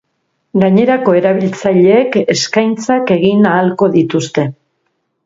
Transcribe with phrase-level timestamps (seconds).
[0.61, 4.47] Gainerako erabiltzaileek eskaintzak egin ahalko dituzte.